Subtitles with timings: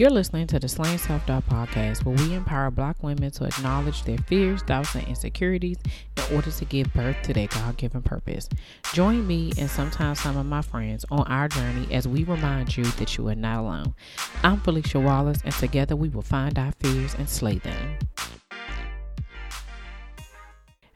[0.00, 4.02] You're listening to the Slaying Self Doubt podcast, where we empower Black women to acknowledge
[4.04, 5.76] their fears, doubts, and insecurities
[6.16, 8.48] in order to give birth to their God given purpose.
[8.94, 12.84] Join me and sometimes some of my friends on our journey as we remind you
[12.84, 13.94] that you are not alone.
[14.42, 17.98] I'm Felicia Wallace, and together we will find our fears and slay them.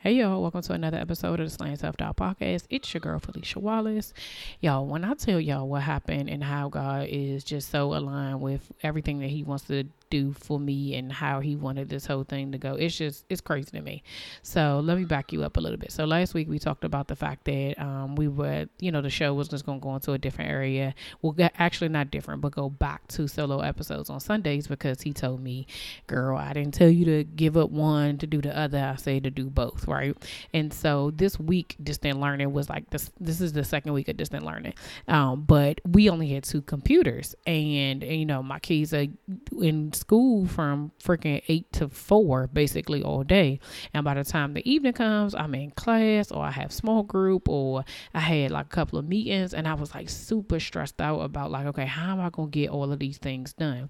[0.04, 2.64] Hey y'all, welcome to another episode of the Slaying Self Doubt Podcast.
[2.68, 4.12] It's your girl Felicia Wallace.
[4.60, 8.70] Y'all, when I tell y'all what happened and how God is just so aligned with
[8.82, 12.52] everything that He wants to do for me and how he wanted this whole thing
[12.52, 12.74] to go.
[12.74, 14.04] It's just it's crazy to me.
[14.42, 15.90] So let me back you up a little bit.
[15.90, 19.10] So last week we talked about the fact that um, we were, you know, the
[19.10, 20.94] show was just going to go into a different area.
[21.20, 25.40] Well, actually not different, but go back to solo episodes on Sundays because he told
[25.40, 25.66] me,
[26.06, 28.78] "Girl, I didn't tell you to give up one to do the other.
[28.78, 30.16] I say to do both, right?"
[30.52, 33.10] And so this week, distant learning was like this.
[33.18, 34.74] This is the second week of distant learning,
[35.08, 39.06] um, but we only had two computers, and, and you know my kids are
[39.60, 43.58] in school from freaking eight to four basically all day.
[43.94, 47.48] And by the time the evening comes, I'm in class or I have small group
[47.48, 51.20] or I had like a couple of meetings and I was like super stressed out
[51.20, 53.88] about like, okay, how am I to get all of these things done?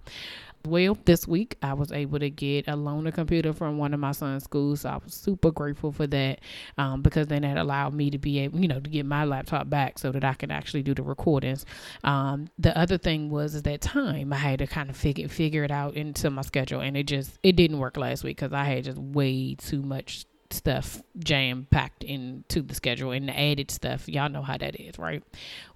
[0.67, 4.13] Well, this week I was able to get a loaner computer from one of my
[4.13, 4.81] son's schools.
[4.81, 6.41] So I was super grateful for that
[6.79, 9.69] um, because then that allowed me to be able, you know, to get my laptop
[9.69, 11.67] back so that I could actually do the recordings.
[12.03, 15.65] Um, the other thing was is that time I had to kind of figure figure
[15.65, 18.65] it out into my schedule, and it just it didn't work last week because I
[18.65, 24.09] had just way too much stuff jam packed into the schedule and the added stuff.
[24.09, 25.23] Y'all know how that is, right?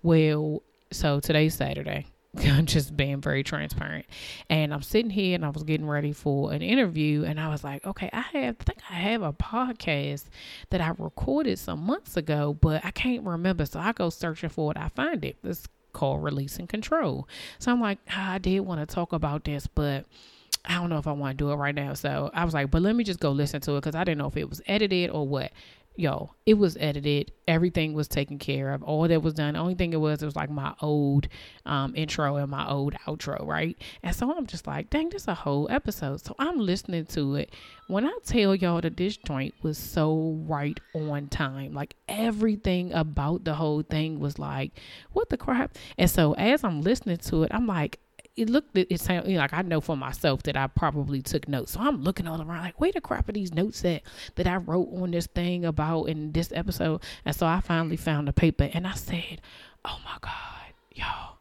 [0.02, 2.06] Well, so today's Saturday.
[2.64, 4.06] just being very transparent.
[4.48, 7.64] And I'm sitting here and I was getting ready for an interview and I was
[7.64, 10.24] like, okay, I have I think I have a podcast
[10.70, 13.66] that I recorded some months ago, but I can't remember.
[13.66, 14.76] So I go searching for it.
[14.76, 15.36] I find it.
[15.42, 17.28] It's called Release and Control.
[17.58, 20.06] So I'm like, oh, I did want to talk about this, but
[20.64, 21.94] I don't know if I want to do it right now.
[21.94, 24.18] So I was like, but let me just go listen to it because I didn't
[24.18, 25.52] know if it was edited or what
[25.98, 27.32] yo, it was edited.
[27.48, 28.84] Everything was taken care of.
[28.84, 29.54] All that was done.
[29.54, 31.26] The only thing it was, it was like my old
[31.66, 33.76] um, intro and my old outro, right?
[34.04, 36.24] And so I'm just like, dang, this is a whole episode.
[36.24, 37.52] So I'm listening to it.
[37.88, 43.44] When I tell y'all that this joint was so right on time, like everything about
[43.44, 44.72] the whole thing was like,
[45.12, 45.76] what the crap?
[45.98, 47.98] And so as I'm listening to it, I'm like,
[48.38, 51.72] it looked it sounded like I know for myself that I probably took notes.
[51.72, 54.02] So I'm looking all around like, where the crap are these notes that
[54.36, 57.02] that I wrote on this thing about in this episode?
[57.24, 59.40] And so I finally found the paper and I said,
[59.84, 61.38] Oh my God, y'all,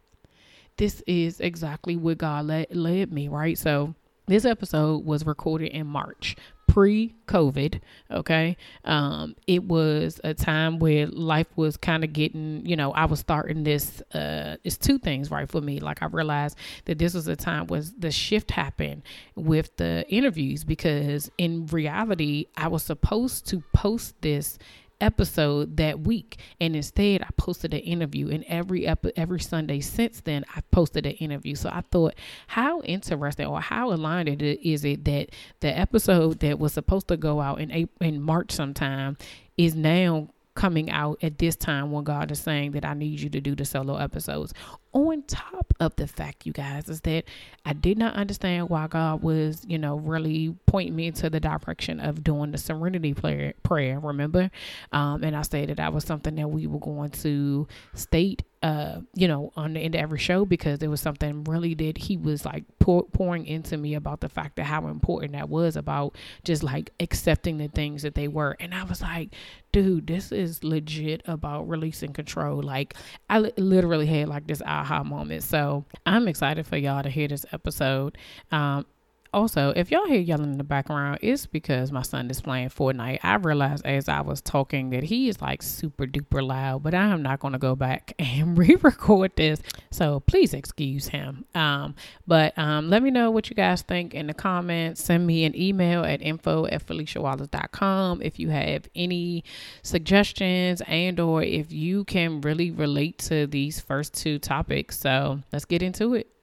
[0.77, 3.57] this is exactly what God led, led me, right?
[3.57, 3.93] So
[4.25, 6.35] this episode was recorded in March
[6.77, 7.81] pre COVID.
[8.11, 8.55] Okay.
[8.85, 13.19] Um, it was a time where life was kind of getting, you know, I was
[13.19, 15.79] starting this, uh, it's two things, right, for me.
[15.79, 16.55] Like I realized
[16.85, 19.01] that this was a time was the shift happened
[19.35, 24.59] with the interviews because in reality, I was supposed to post this
[25.01, 26.37] episode that week.
[26.59, 28.29] And instead I posted an interview.
[28.29, 31.55] And every ep- every Sunday since then I've posted an interview.
[31.55, 32.15] So I thought
[32.47, 37.41] how interesting or how aligned is it that the episode that was supposed to go
[37.41, 39.17] out in April, in March sometime
[39.57, 43.29] is now coming out at this time when God is saying that I need you
[43.29, 44.53] to do the solo episodes.
[44.97, 47.25] On top of the fact, you guys, is that
[47.63, 51.99] I did not understand why God was, you know, really pointing me into the direction
[51.99, 53.53] of doing the serenity prayer.
[53.61, 54.49] prayer remember?
[54.91, 59.01] Um, and I said that that was something that we were going to state uh,
[59.13, 62.17] you know, on the end of every show because it was something really that he
[62.17, 66.15] was like pour, pouring into me about the fact that how important that was about
[66.43, 68.55] just like accepting the things that they were.
[68.59, 69.35] And I was like,
[69.71, 72.63] dude, this is legit about releasing control.
[72.63, 72.95] Like,
[73.29, 75.43] I li- literally had like this aha moment.
[75.43, 78.17] So I'm excited for y'all to hear this episode.
[78.51, 78.85] Um,
[79.33, 83.19] also, if y'all hear yelling in the background, it's because my son is playing Fortnite.
[83.23, 87.07] I realized as I was talking that he is like super duper loud, but I
[87.07, 89.61] am not going to go back and re-record this.
[89.91, 91.45] So please excuse him.
[91.55, 91.95] Um,
[92.25, 95.03] but um, let me know what you guys think in the comments.
[95.03, 99.43] Send me an email at info at feliciawallace.com if you have any
[99.83, 104.99] suggestions and or if you can really relate to these first two topics.
[104.99, 106.36] So let's get into it.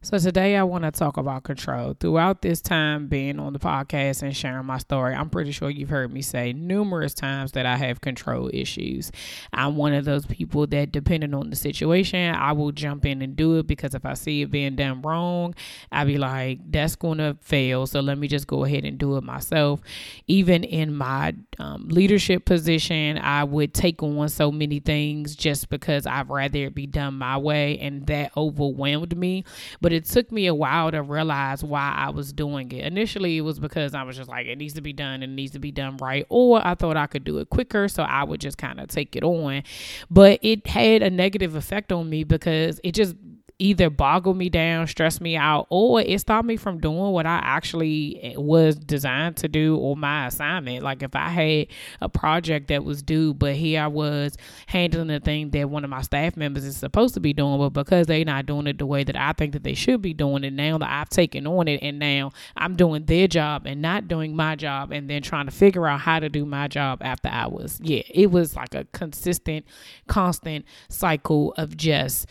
[0.00, 1.96] So today I want to talk about control.
[1.98, 5.88] Throughout this time being on the podcast and sharing my story, I'm pretty sure you've
[5.88, 9.10] heard me say numerous times that I have control issues.
[9.52, 13.34] I'm one of those people that depending on the situation, I will jump in and
[13.34, 15.56] do it because if I see it being done wrong,
[15.90, 17.88] I'll be like, that's going to fail.
[17.88, 19.80] So let me just go ahead and do it myself.
[20.28, 26.06] Even in my um, leadership position, I would take on so many things just because
[26.06, 29.42] I'd rather it be done my way and that overwhelmed me.
[29.80, 32.84] But but it took me a while to realize why I was doing it.
[32.84, 35.34] Initially, it was because I was just like, it needs to be done, and it
[35.34, 38.22] needs to be done right, or I thought I could do it quicker, so I
[38.22, 39.62] would just kind of take it on.
[40.10, 43.14] But it had a negative effect on me because it just
[43.60, 47.40] either boggle me down, stress me out, or it stopped me from doing what I
[47.42, 50.84] actually eh, was designed to do or my assignment.
[50.84, 51.66] Like if I had
[52.00, 55.90] a project that was due, but here I was handling the thing that one of
[55.90, 58.86] my staff members is supposed to be doing, but because they're not doing it the
[58.86, 61.66] way that I think that they should be doing it, now that I've taken on
[61.66, 65.46] it and now I'm doing their job and not doing my job and then trying
[65.46, 67.80] to figure out how to do my job after hours.
[67.82, 69.66] Yeah, it was like a consistent,
[70.06, 72.26] constant cycle of just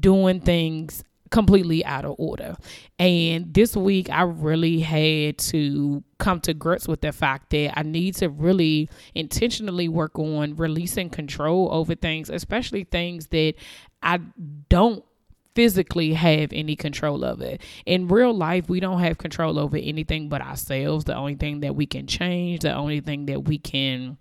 [0.00, 2.56] doing things completely out of order.
[2.98, 7.82] And this week, I really had to come to grips with the fact that I
[7.82, 13.54] need to really intentionally work on releasing control over things, especially things that
[14.02, 14.20] I
[14.68, 15.04] don't
[15.54, 17.60] physically have any control of it.
[17.84, 21.04] In real life, we don't have control over anything but ourselves.
[21.04, 24.18] The only thing that we can change, the only thing that we can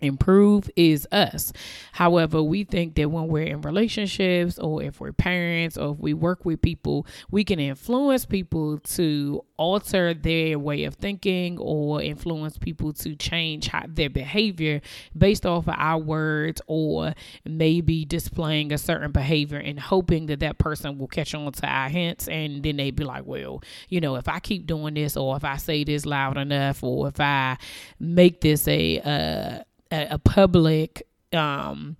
[0.00, 1.52] improve is us.
[1.92, 6.14] However, we think that when we're in relationships or if we're parents or if we
[6.14, 12.58] work with people, we can influence people to alter their way of thinking or influence
[12.58, 14.80] people to change their behavior
[15.16, 17.14] based off of our words or
[17.44, 21.88] maybe displaying a certain behavior and hoping that that person will catch on to our
[21.88, 25.36] hints and then they'd be like, well, you know, if I keep doing this or
[25.36, 27.56] if I say this loud enough or if I
[27.98, 29.64] make this a uh
[29.96, 31.96] a, a public um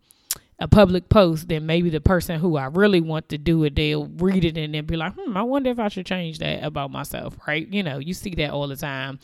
[0.59, 4.07] a public post, then maybe the person who I really want to do it, they'll
[4.07, 6.91] read it and then be like, hmm, I wonder if I should change that about
[6.91, 7.69] myself, right?
[7.69, 9.19] You know, you see that all the time.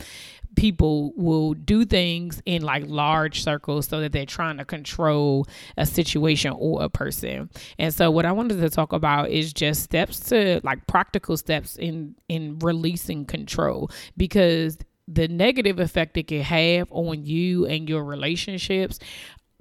[0.55, 5.87] People will do things in like large circles so that they're trying to control a
[5.87, 7.49] situation or a person.
[7.79, 11.77] And so what I wanted to talk about is just steps to like practical steps
[11.77, 18.03] in in releasing control because the negative effect it can have on you and your
[18.03, 18.99] relationships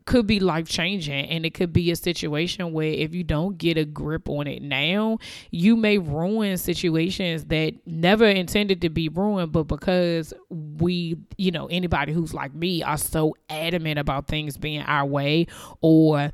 [0.05, 3.77] could be life changing and it could be a situation where if you don't get
[3.77, 5.19] a grip on it now
[5.51, 9.53] you may ruin situations that never intended to be ruined.
[9.53, 14.83] But because we you know anybody who's like me are so adamant about things being
[14.83, 15.47] our way
[15.81, 16.31] or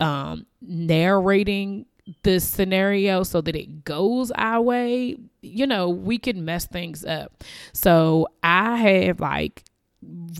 [0.00, 1.86] um narrating
[2.22, 7.44] the scenario so that it goes our way, you know, we can mess things up.
[7.72, 9.64] So I have like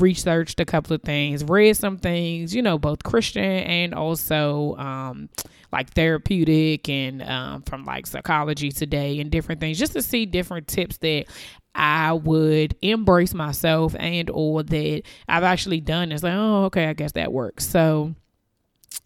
[0.01, 5.29] researched a couple of things, read some things, you know, both Christian and also um
[5.73, 10.69] like therapeutic and um, from like psychology today and different things just to see different
[10.69, 11.25] tips that
[11.75, 16.13] I would embrace myself and or that I've actually done.
[16.13, 17.67] It's like, oh, okay, I guess that works.
[17.67, 18.15] So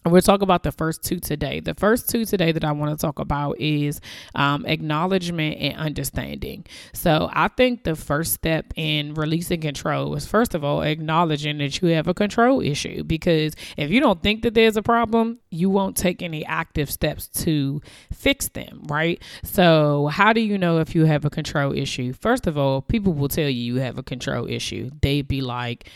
[0.07, 1.59] we'll talk about the first two today.
[1.59, 4.01] The first two today that I want to talk about is
[4.35, 6.65] um, acknowledgement and understanding.
[6.93, 11.81] So I think the first step in releasing control is first of all acknowledging that
[11.81, 15.69] you have a control issue because if you don't think that there's a problem, you
[15.69, 17.81] won't take any active steps to
[18.11, 19.21] fix them, right?
[19.43, 22.13] So how do you know if you have a control issue?
[22.13, 24.89] First of all, people will tell you you have a control issue.
[25.01, 25.89] They'd be like,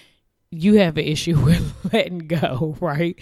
[0.53, 3.17] you have an issue with letting go, right?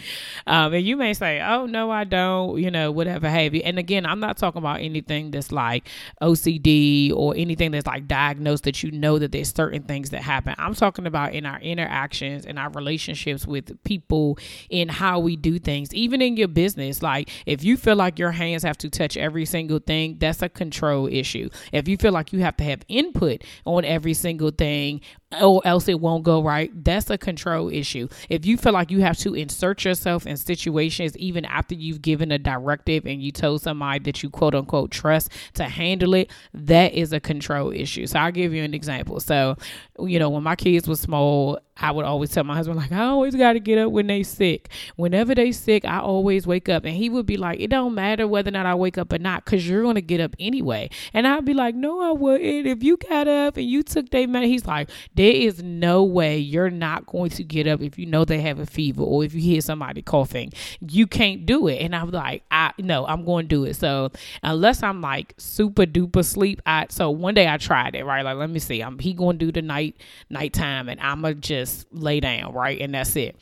[0.47, 3.61] Um, and you may say, "Oh no, I don't," you know, whatever have you.
[3.63, 5.87] And again, I'm not talking about anything that's like
[6.21, 10.55] OCD or anything that's like diagnosed that you know that there's certain things that happen.
[10.57, 14.39] I'm talking about in our interactions and our relationships with people,
[14.69, 17.03] in how we do things, even in your business.
[17.03, 20.49] Like if you feel like your hands have to touch every single thing, that's a
[20.49, 21.49] control issue.
[21.71, 25.01] If you feel like you have to have input on every single thing,
[25.39, 28.07] or else it won't go right, that's a control issue.
[28.29, 32.31] If you feel like you have to insert yourself in situations even after you've given
[32.31, 36.93] a directive and you told somebody that you quote unquote trust to handle it, that
[36.93, 38.07] is a control issue.
[38.07, 39.19] So I'll give you an example.
[39.19, 39.55] So,
[39.99, 43.05] you know, when my kids were small, I would always tell my husband, like, I
[43.05, 44.69] always got to get up when they sick.
[44.95, 46.85] Whenever they sick, I always wake up.
[46.85, 49.19] And he would be like, it don't matter whether or not I wake up or
[49.19, 50.89] not, because you're going to get up anyway.
[51.13, 52.67] And I'd be like, no, I wouldn't.
[52.67, 56.37] If you got up and you took their medicine, he's like, there is no way
[56.37, 59.33] you're not going to get up if you know they have a fever or if
[59.33, 60.51] you hear somebody coughing.
[60.81, 61.81] You can't do it.
[61.81, 63.75] And I'm like, I no, I'm going to do it.
[63.75, 64.11] So
[64.43, 68.23] unless I'm like super duper sleep, I so one day I tried it, right?
[68.23, 68.81] Like, let me see.
[68.81, 69.95] I'm he going to do the night
[70.29, 72.79] nighttime and I'ma just lay down, right?
[72.79, 73.35] And that's it.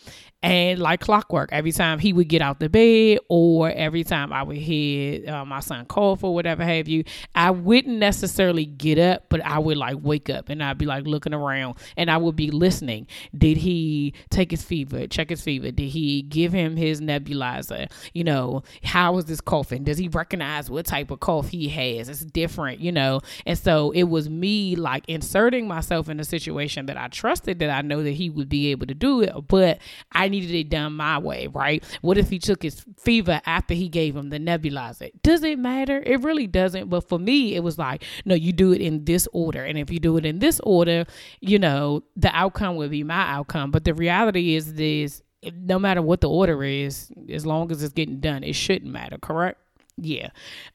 [0.44, 4.44] And like clockwork, every time he would get out the bed or every time I
[4.44, 9.26] would hear uh, my son cough or whatever have you, I wouldn't necessarily get up,
[9.30, 12.36] but I would like wake up and I'd be like looking around and I would
[12.36, 13.08] be listening.
[13.36, 15.72] Did he take his fever, check his fever?
[15.72, 17.92] Did he give him his nebulizer?
[18.14, 19.86] You know, how is this coughing?
[19.86, 22.10] Does he recognize what type of cough he has?
[22.10, 23.22] It's different, you know?
[23.48, 27.72] And so it was me like inserting myself in a situation that I trusted that
[27.72, 29.80] I know that he would be able to do it, but
[30.12, 31.84] I needed it done my way, right?
[32.02, 35.12] What if he took his fever after he gave him the nebulizer?
[35.24, 36.02] Does it matter?
[36.06, 36.90] It really doesn't.
[36.90, 39.64] But for me, it was like, no, you do it in this order.
[39.64, 41.06] And if you do it in this order,
[41.40, 43.72] you know, the outcome will be my outcome.
[43.72, 45.22] But the reality is this
[45.56, 49.18] no matter what the order is, as long as it's getting done, it shouldn't matter,
[49.18, 49.60] correct?
[49.98, 50.30] Yeah.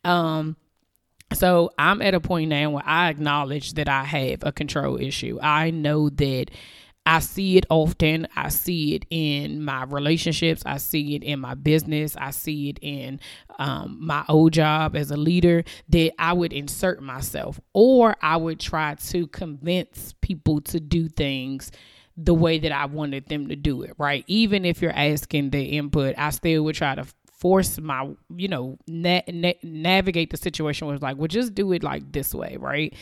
[0.05, 0.57] Um,
[1.35, 5.39] so I'm at a point now where I acknowledge that I have a control issue.
[5.43, 6.47] I know that
[7.05, 8.29] I see it often.
[8.37, 10.63] I see it in my relationships.
[10.65, 12.17] I see it in my business.
[12.17, 13.19] I see it in
[13.59, 18.61] um, my old job as a leader that I would insert myself or I would
[18.61, 21.73] try to convince people to do things
[22.17, 24.25] the way that I wanted them to do it, right?
[24.29, 27.07] Even if you're asking the input, I still would try to
[27.43, 31.83] force my, you know, na- na- navigate the situation was like, well, just do it
[31.83, 32.95] like this way, right?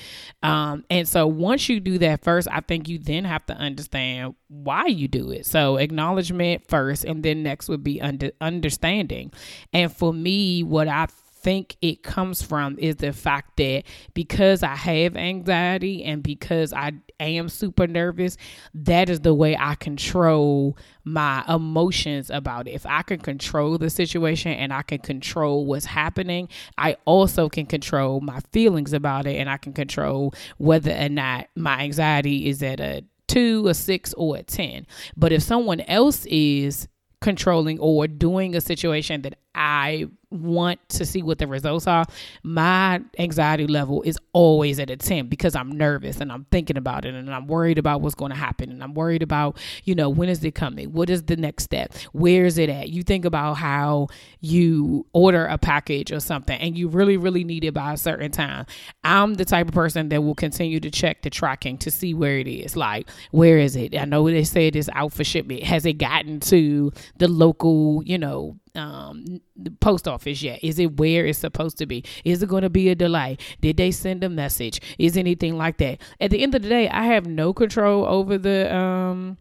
[0.42, 4.34] Um, and so once you do that first, I think you then have to understand
[4.48, 5.44] why you do it.
[5.44, 9.30] So acknowledgement first, and then next would be under understanding.
[9.74, 11.08] And for me, what I
[11.42, 13.82] think it comes from is the fact that
[14.14, 16.92] because I have anxiety and because I
[17.24, 18.36] am super nervous,
[18.74, 22.72] that is the way I control my emotions about it.
[22.72, 26.48] If I can control the situation and I can control what's happening,
[26.78, 31.48] I also can control my feelings about it and I can control whether or not
[31.56, 34.86] my anxiety is at a two, a six, or a 10.
[35.16, 36.88] But if someone else is
[37.20, 42.04] controlling or doing a situation that I want to see what the results are,
[42.42, 47.04] my anxiety level is always at a 10 because I'm nervous and I'm thinking about
[47.04, 50.08] it and I'm worried about what's going to happen and I'm worried about, you know,
[50.08, 50.92] when is it coming?
[50.92, 51.94] What is the next step?
[52.12, 52.90] Where is it at?
[52.90, 54.08] You think about how
[54.40, 58.30] you order a package or something and you really, really need it by a certain
[58.30, 58.66] time.
[59.02, 62.38] I'm the type of person that will continue to check the tracking to see where
[62.38, 62.76] it is.
[62.76, 63.96] Like, where is it?
[63.96, 65.64] I know they said it's out for shipment.
[65.64, 70.60] Has it gotten to the local, you know, um the post office yet?
[70.62, 72.04] Is it where it's supposed to be?
[72.24, 73.38] Is it going to be a delay?
[73.60, 74.80] Did they send a message?
[74.98, 76.00] Is anything like that?
[76.20, 79.38] At the end of the day, I have no control over the um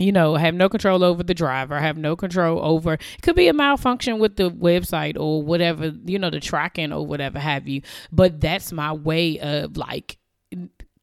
[0.00, 3.22] you know, I have no control over the driver, I have no control over it
[3.22, 7.38] could be a malfunction with the website or whatever, you know, the tracking or whatever
[7.38, 7.82] have you.
[8.12, 10.18] But that's my way of like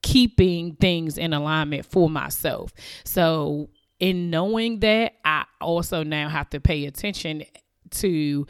[0.01, 2.71] keeping things in alignment for myself.
[3.03, 7.43] So in knowing that, I also now have to pay attention
[7.91, 8.45] to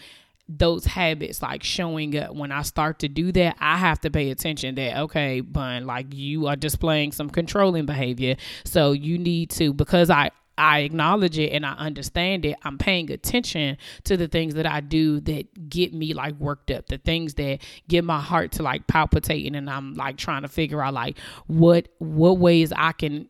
[0.48, 4.30] those habits like showing up when i start to do that i have to pay
[4.30, 9.74] attention that okay bun like you are displaying some controlling behavior so you need to
[9.74, 12.56] because i I acknowledge it and I understand it.
[12.64, 16.88] I'm paying attention to the things that I do that get me like worked up,
[16.88, 20.82] the things that get my heart to like palpitating and I'm like trying to figure
[20.82, 23.28] out like what what ways I can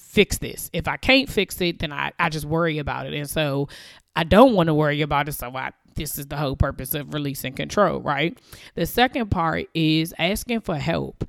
[0.00, 0.70] fix this.
[0.72, 3.14] If I can't fix it, then I, I just worry about it.
[3.14, 3.68] And so
[4.14, 5.32] I don't want to worry about it.
[5.32, 8.38] So I this is the whole purpose of releasing control, right?
[8.74, 11.24] The second part is asking for help.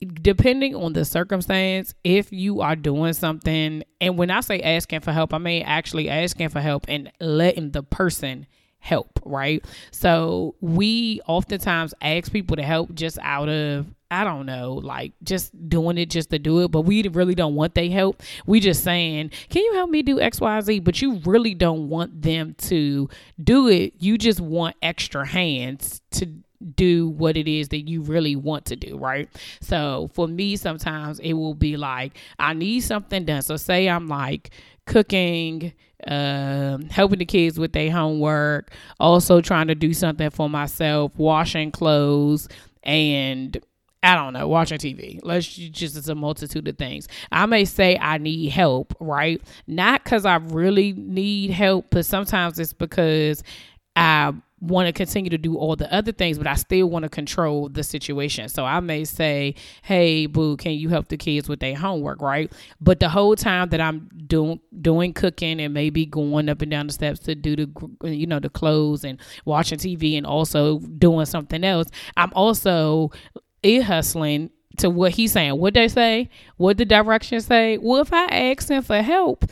[0.00, 5.12] Depending on the circumstance, if you are doing something, and when I say asking for
[5.12, 8.46] help, I mean actually asking for help and letting the person
[8.84, 9.64] help, right?
[9.92, 15.50] So we oftentimes ask people to help just out of I don't know, like just
[15.68, 18.22] doing it just to do it, but we really don't want their help.
[18.46, 22.54] We just saying, "Can you help me do XYZ?" But you really don't want them
[22.68, 23.08] to
[23.42, 23.94] do it.
[23.98, 26.28] You just want extra hands to
[26.76, 29.28] do what it is that you really want to do, right?
[29.60, 33.42] So for me, sometimes it will be like, I need something done.
[33.42, 34.50] So say I'm like
[34.86, 35.72] cooking,
[36.06, 41.70] uh, helping the kids with their homework, also trying to do something for myself, washing
[41.70, 42.48] clothes,
[42.82, 43.58] and
[44.02, 45.18] I don't know, watching TV.
[45.22, 47.08] Let's just, it's a multitude of things.
[47.32, 49.40] I may say I need help, right?
[49.66, 53.42] Not because I really need help, but sometimes it's because
[53.96, 54.34] I
[54.64, 57.68] want to continue to do all the other things, but I still want to control
[57.68, 58.48] the situation.
[58.48, 62.52] So I may say, "Hey, boo, can you help the kids with their homework?" Right?
[62.80, 66.86] But the whole time that I'm doing doing cooking and maybe going up and down
[66.86, 71.26] the steps to do the you know the clothes and watching TV and also doing
[71.26, 73.10] something else, I'm also
[73.62, 75.58] ear hustling to what he's saying.
[75.58, 76.28] What they say?
[76.56, 77.78] What the directions say?
[77.78, 79.44] Well, if I ask him for help,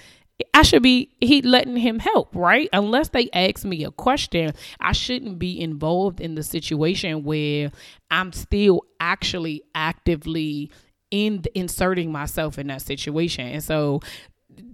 [0.54, 2.68] I should be he letting him help, right?
[2.72, 7.72] Unless they ask me a question, I shouldn't be involved in the situation where
[8.10, 10.70] I'm still actually actively
[11.10, 13.46] in inserting myself in that situation.
[13.46, 14.00] And so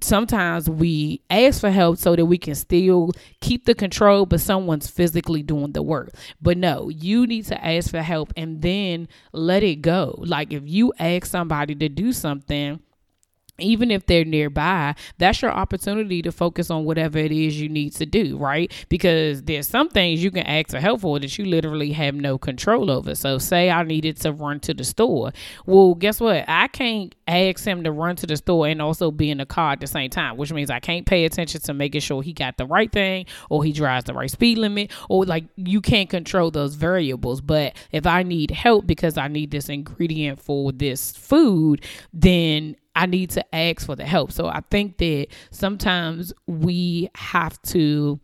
[0.03, 4.89] sometimes we ask for help so that we can still keep the control, but someone's
[4.89, 6.11] physically doing the work.
[6.41, 10.15] But no, you need to ask for help and then let it go.
[10.19, 12.81] Like if you ask somebody to do something,
[13.59, 17.91] even if they're nearby, that's your opportunity to focus on whatever it is you need
[17.95, 18.73] to do, right?
[18.89, 22.39] Because there's some things you can ask for help for that you literally have no
[22.39, 23.15] control over.
[23.15, 25.33] So, say I needed to run to the store.
[25.67, 26.45] Well, guess what?
[26.49, 29.73] I can't ask him to run to the store and also be in the car
[29.73, 32.57] at the same time, which means I can't pay attention to making sure he got
[32.57, 36.51] the right thing or he drives the right speed limit or like you can't control
[36.51, 37.41] those variables.
[37.41, 43.07] But if I need help because I need this ingredient for this food, then I
[43.07, 44.33] need to ask for the help.
[44.33, 48.19] So I think that sometimes we have to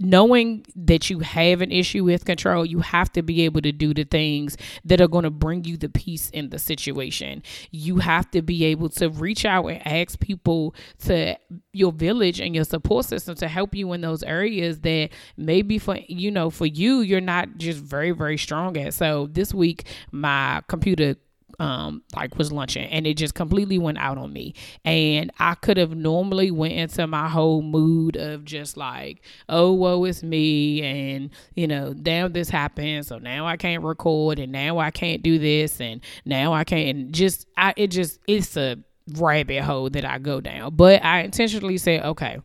[0.00, 3.94] knowing that you have an issue with control, you have to be able to do
[3.94, 7.42] the things that are going to bring you the peace in the situation.
[7.70, 10.74] You have to be able to reach out and ask people
[11.04, 11.36] to
[11.72, 15.96] your village and your support system to help you in those areas that maybe for
[16.08, 18.94] you know for you you're not just very very strong at.
[18.94, 21.16] So this week my computer
[21.58, 25.76] um like was lunching and it just completely went out on me and i could
[25.76, 31.30] have normally went into my whole mood of just like oh woe is me and
[31.54, 35.38] you know damn this happened so now i can't record and now i can't do
[35.38, 38.76] this and now i can't and just i it just it's a
[39.12, 40.74] rabbit hole that I go down.
[40.74, 42.38] But I intentionally said, okay,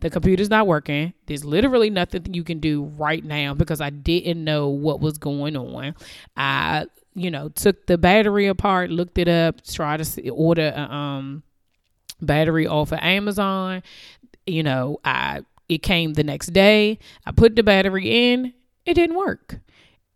[0.00, 1.12] the computer's not working.
[1.26, 5.56] There's literally nothing you can do right now because I didn't know what was going
[5.56, 5.94] on.
[6.36, 10.80] I you know, took the battery apart, looked it up, tried to see, order a
[10.80, 11.42] um,
[12.20, 13.82] battery off of Amazon.
[14.46, 16.98] You know, I it came the next day.
[17.26, 18.52] I put the battery in,
[18.84, 19.60] it didn't work.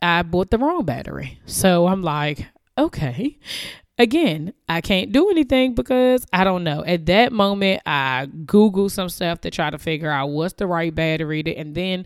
[0.02, 1.38] I bought the wrong battery.
[1.46, 3.38] So I'm like, okay.
[3.98, 6.84] Again, I can't do anything because I don't know.
[6.84, 10.94] At that moment, I Googled some stuff to try to figure out what's the right
[10.94, 11.42] battery.
[11.42, 12.04] To, and then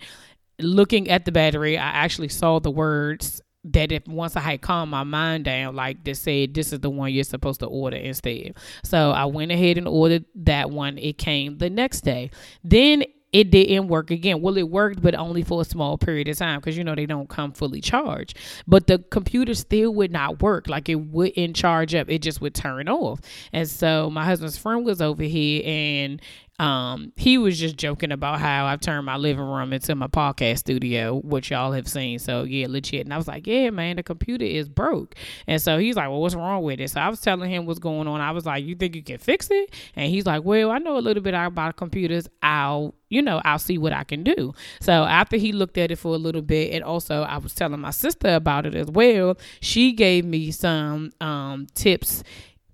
[0.60, 4.90] looking at the battery, I actually saw the words that if once I had calmed
[4.90, 8.54] my mind down, like they said, this is the one you're supposed to order instead.
[8.84, 10.98] So I went ahead and ordered that one.
[10.98, 12.30] It came the next day.
[12.64, 14.40] Then it didn't work again.
[14.40, 17.06] Well, it worked, but only for a small period of time because you know they
[17.06, 18.36] don't come fully charged.
[18.66, 20.68] But the computer still would not work.
[20.68, 22.10] Like it wouldn't charge up.
[22.10, 23.20] It just would turn off.
[23.52, 26.20] And so my husband's friend was over here and
[26.60, 30.58] um, he was just joking about how I've turned my living room into my podcast
[30.58, 32.18] studio, which y'all have seen.
[32.18, 33.06] So yeah, legit.
[33.06, 35.14] And I was like, yeah, man, the computer is broke.
[35.46, 36.90] And so he's like, well, what's wrong with it?
[36.90, 38.20] So I was telling him what's going on.
[38.20, 39.74] I was like, you think you can fix it?
[39.96, 42.28] And he's like, well, I know a little bit about computers.
[42.42, 44.52] I'll, you know, I'll see what I can do.
[44.82, 47.80] So after he looked at it for a little bit, and also I was telling
[47.80, 49.38] my sister about it as well.
[49.62, 52.22] She gave me some um, tips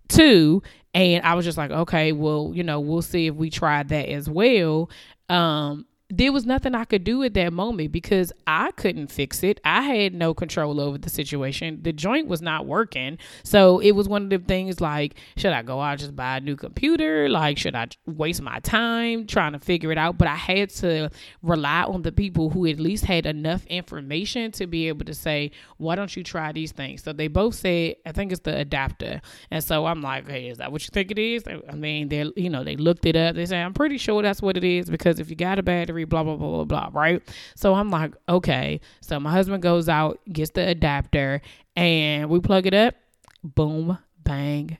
[0.08, 0.62] too
[0.96, 4.08] and I was just like, okay, well, you know, we'll see if we try that
[4.08, 4.90] as well.
[5.28, 9.60] Um, there was nothing I could do at that moment because I couldn't fix it.
[9.64, 11.80] I had no control over the situation.
[11.82, 13.18] The joint was not working.
[13.42, 16.40] So it was one of the things like, should I go out just buy a
[16.40, 17.28] new computer?
[17.28, 20.16] Like, should I waste my time trying to figure it out?
[20.16, 21.10] But I had to
[21.42, 25.50] rely on the people who at least had enough information to be able to say,
[25.78, 27.02] why don't you try these things?
[27.02, 29.20] So they both said, I think it's the adapter.
[29.50, 31.42] And so I'm like, hey, is that what you think it is?
[31.68, 33.34] I mean, they you know, they looked it up.
[33.34, 35.95] They said, I'm pretty sure that's what it is because if you got a battery,
[36.04, 37.22] blah, blah, blah, blah, blah, right?
[37.54, 38.80] So I'm like, okay.
[39.00, 41.40] So my husband goes out, gets the adapter,
[41.74, 42.94] and we plug it up.
[43.42, 44.78] Boom, bang,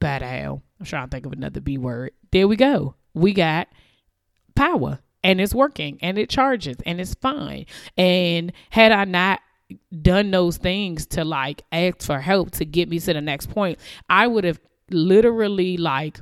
[0.00, 0.62] bad hell.
[0.80, 2.12] I'm trying to think of another B word.
[2.30, 2.94] There we go.
[3.14, 3.68] We got
[4.54, 7.66] power and it's working and it charges and it's fine.
[7.96, 9.40] And had I not
[10.02, 13.78] done those things to like ask for help to get me to the next point,
[14.08, 14.60] I would have
[14.90, 16.20] literally like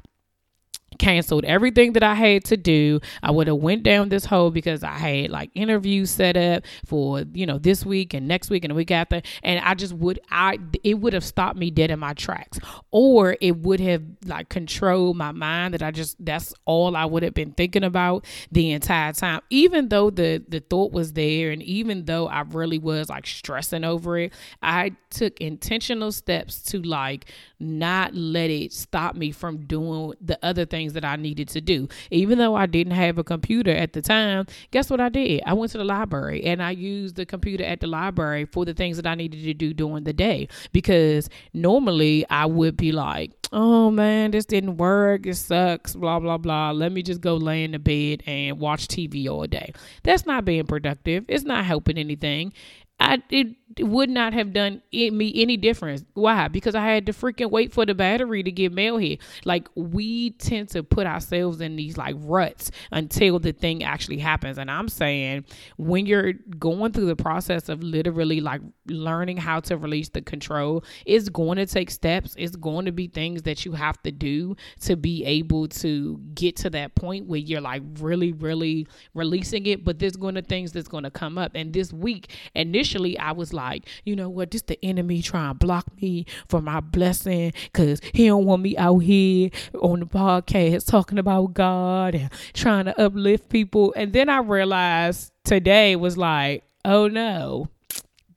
[1.00, 3.00] canceled everything that I had to do.
[3.22, 7.24] I would have went down this hole because I had like interviews set up for,
[7.32, 9.22] you know, this week and next week and the week after.
[9.42, 12.58] And I just would I it would have stopped me dead in my tracks.
[12.90, 17.22] Or it would have like controlled my mind that I just that's all I would
[17.22, 19.40] have been thinking about the entire time.
[19.48, 23.84] Even though the the thought was there and even though I really was like stressing
[23.84, 27.24] over it, I took intentional steps to like
[27.60, 31.88] not let it stop me from doing the other things that I needed to do.
[32.10, 35.42] Even though I didn't have a computer at the time, guess what I did?
[35.46, 38.74] I went to the library and I used the computer at the library for the
[38.74, 43.32] things that I needed to do during the day because normally I would be like,
[43.52, 45.26] oh man, this didn't work.
[45.26, 45.94] It sucks.
[45.94, 46.70] Blah, blah, blah.
[46.70, 49.72] Let me just go lay in the bed and watch TV all day.
[50.02, 51.24] That's not being productive.
[51.28, 52.52] It's not helping anything.
[52.98, 56.04] I it would not have done it, me any difference.
[56.14, 56.48] Why?
[56.48, 59.16] Because I had to freaking wait for the battery to get mail here.
[59.44, 64.58] Like we tend to put ourselves in these like ruts until the thing actually happens.
[64.58, 65.44] And I'm saying
[65.76, 70.82] when you're going through the process of literally like learning how to release the control,
[71.06, 72.34] it's going to take steps.
[72.36, 76.56] It's going to be things that you have to do to be able to get
[76.56, 79.84] to that point where you're like really, really releasing it.
[79.84, 81.52] But there's going to things that's going to come up.
[81.54, 85.50] And this week, initially, I was like like, you know what, just the enemy trying
[85.50, 90.06] to block me from my blessing because he don't want me out here on the
[90.06, 93.92] podcast talking about God and trying to uplift people.
[93.96, 97.68] And then I realized today was like, oh no,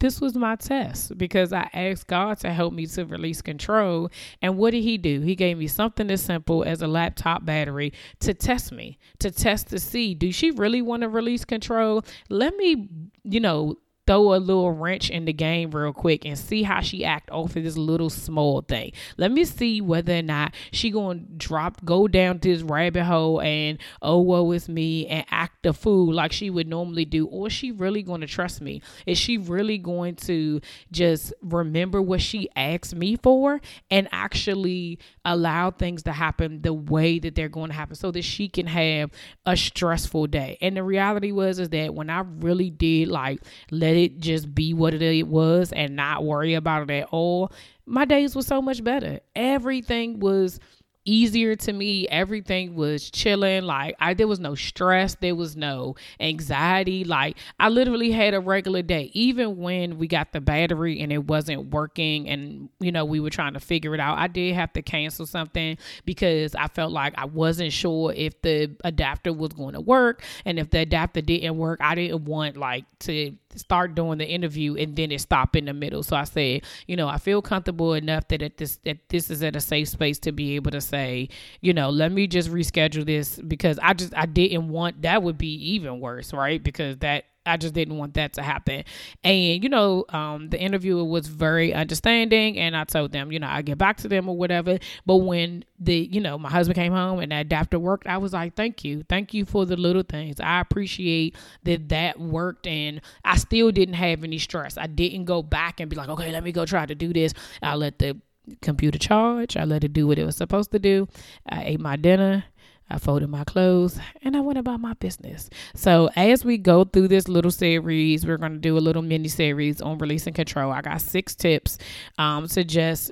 [0.03, 4.09] this was my test because I asked God to help me to release control.
[4.41, 5.21] And what did He do?
[5.21, 9.67] He gave me something as simple as a laptop battery to test me, to test
[9.69, 12.03] to see, do she really want to release control?
[12.29, 12.89] Let me,
[13.23, 17.05] you know, throw a little wrench in the game real quick and see how she
[17.05, 18.91] act off of this little small thing.
[19.17, 23.77] Let me see whether or not she gonna drop go down this rabbit hole and
[24.01, 27.71] oh woe is me and act a fool like she would normally do, or she
[27.71, 28.81] really gonna trust me?
[29.05, 30.59] Is she really going to
[30.91, 37.19] just remember what she asked me for and actually allow things to happen the way
[37.19, 39.11] that they're going to happen so that she can have
[39.45, 40.57] a stressful day?
[40.61, 44.73] And the reality was is that when I really did like let it just be
[44.73, 47.51] what it was and not worry about it at all,
[47.85, 49.19] my days were so much better.
[49.35, 50.59] Everything was
[51.05, 52.07] easier to me.
[52.07, 53.63] Everything was chilling.
[53.63, 57.03] Like I there was no stress, there was no anxiety.
[57.03, 59.11] Like I literally had a regular day.
[59.13, 63.29] Even when we got the battery and it wasn't working and you know, we were
[63.29, 64.17] trying to figure it out.
[64.17, 68.75] I did have to cancel something because I felt like I wasn't sure if the
[68.83, 72.85] adapter was going to work and if the adapter didn't work, I didn't want like
[72.99, 76.03] to start doing the interview and then it stopped in the middle.
[76.03, 79.43] So I said, you know, I feel comfortable enough that at this that this is
[79.43, 81.29] at a safe space to be able to say,
[81.61, 85.37] you know, let me just reschedule this because I just I didn't want that would
[85.37, 86.63] be even worse, right?
[86.63, 88.83] Because that I just didn't want that to happen.
[89.23, 93.47] And, you know, um, the interviewer was very understanding and I told them, you know,
[93.47, 94.79] I get back to them or whatever.
[95.05, 98.33] But when the, you know, my husband came home and that adapter worked, I was
[98.33, 99.03] like, thank you.
[99.09, 100.39] Thank you for the little things.
[100.39, 104.77] I appreciate that that worked and I still didn't have any stress.
[104.77, 107.33] I didn't go back and be like, okay, let me go try to do this.
[107.61, 108.17] I let the
[108.61, 109.55] computer charge.
[109.57, 111.07] I let it do what it was supposed to do.
[111.47, 112.45] I ate my dinner
[112.89, 115.49] I folded my clothes and I went about my business.
[115.75, 119.29] So, as we go through this little series, we're going to do a little mini
[119.29, 120.71] series on releasing control.
[120.71, 121.77] I got six tips
[122.17, 123.11] um, to just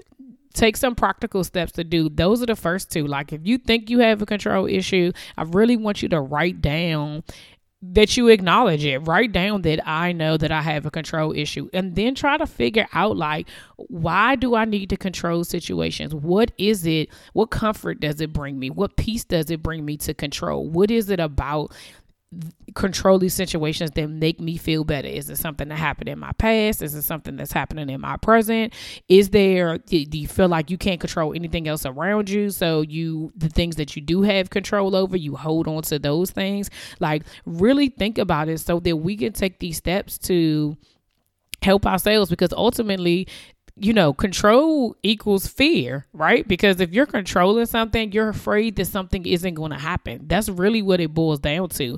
[0.54, 2.10] take some practical steps to do.
[2.10, 3.08] Those are the first two.
[3.08, 6.62] Like, if you think you have a control issue, I really want you to write
[6.62, 7.24] down
[7.82, 9.00] that you acknowledge it.
[9.00, 12.46] Write down that I know that I have a control issue and then try to
[12.46, 16.14] figure out like why do I need to control situations?
[16.14, 17.10] What is it?
[17.34, 18.70] What comfort does it bring me?
[18.70, 20.68] What peace does it bring me to control?
[20.68, 21.74] What is it about
[22.76, 25.08] control these situations that make me feel better?
[25.08, 26.82] Is it something that happened in my past?
[26.82, 28.74] Is it something that's happening in my present?
[29.10, 32.50] Is there do you feel like you can't control anything else around you?
[32.50, 36.32] So you the things that you do have control over, you hold on to those
[36.32, 36.70] things.
[37.00, 40.78] Like really think about it so that we can take these steps to
[41.62, 43.28] help ourselves because ultimately
[43.82, 46.48] you know, control equals fear, right?
[46.48, 50.28] Because if you're controlling something, you're afraid that something isn't going to happen.
[50.28, 51.98] That's really what it boils down to.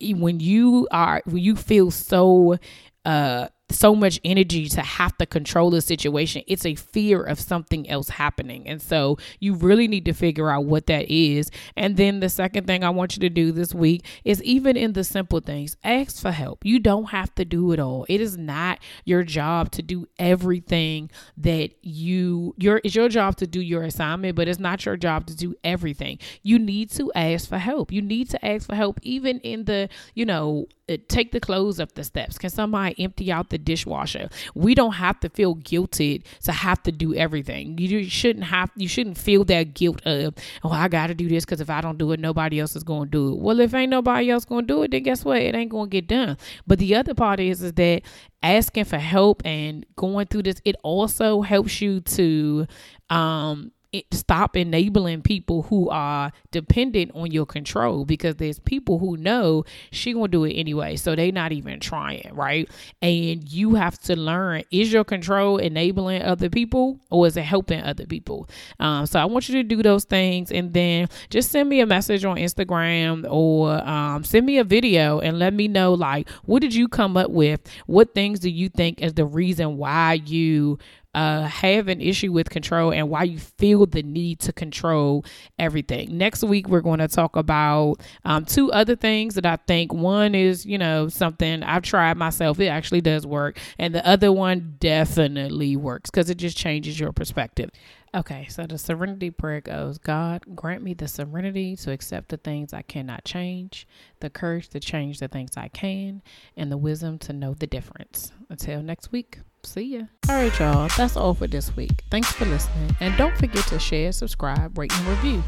[0.00, 2.58] When you are, when you feel so,
[3.04, 6.42] uh, so much energy to have to control the situation.
[6.46, 8.68] It's a fear of something else happening.
[8.68, 11.50] And so you really need to figure out what that is.
[11.76, 14.92] And then the second thing I want you to do this week is even in
[14.92, 16.64] the simple things, ask for help.
[16.64, 18.04] You don't have to do it all.
[18.08, 23.46] It is not your job to do everything that you your it's your job to
[23.46, 26.18] do your assignment, but it's not your job to do everything.
[26.42, 27.92] You need to ask for help.
[27.92, 31.80] You need to ask for help even in the, you know, uh, take the clothes
[31.80, 32.36] up the steps.
[32.36, 34.28] Can somebody empty out the dishwasher?
[34.54, 37.78] We don't have to feel guilted to have to do everything.
[37.78, 38.70] You shouldn't have.
[38.76, 41.80] You shouldn't feel that guilt of oh I got to do this because if I
[41.80, 43.38] don't do it, nobody else is to do it.
[43.38, 45.38] Well, if ain't nobody else to do it, then guess what?
[45.38, 46.36] It ain't to get done.
[46.66, 48.02] But the other part is is that
[48.42, 52.66] asking for help and going through this, it also helps you to
[53.10, 53.72] um
[54.10, 60.12] stop enabling people who are dependent on your control because there's people who know she
[60.12, 62.68] gonna do it anyway so they not even trying right?
[63.02, 67.82] And you have to learn is your control enabling other people or is it helping
[67.82, 68.48] other people?
[68.80, 71.86] Um, so i want you to do those things and then just send me a
[71.86, 76.60] message on instagram or um, send me a video and let me know like what
[76.60, 77.60] did you come up with?
[77.86, 80.78] What things do you think is the reason why you
[81.14, 85.24] uh, have an issue with control and why you feel the need to control
[85.58, 86.16] everything.
[86.18, 90.34] Next week, we're going to talk about um, two other things that I think one
[90.34, 93.58] is, you know, something I've tried myself, it actually does work.
[93.78, 97.70] And the other one definitely works because it just changes your perspective.
[98.14, 102.72] Okay, so the serenity prayer goes God, grant me the serenity to accept the things
[102.72, 103.88] I cannot change,
[104.20, 106.22] the courage to change the things I can,
[106.56, 108.30] and the wisdom to know the difference.
[108.48, 110.02] Until next week, See ya.
[110.28, 110.88] All right, y'all.
[110.96, 112.04] That's all for this week.
[112.10, 112.94] Thanks for listening.
[113.00, 115.42] And don't forget to share, subscribe, rate, and review.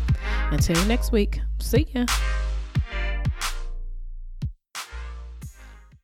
[0.50, 2.06] Until next week, see ya.